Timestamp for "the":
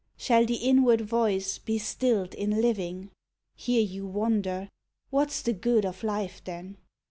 0.47-0.55, 5.43-5.53